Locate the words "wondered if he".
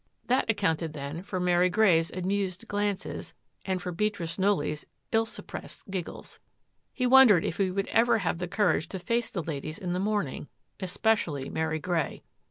7.05-7.69